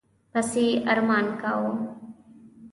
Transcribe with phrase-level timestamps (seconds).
[0.31, 1.73] پسي یې ارمان کاوه.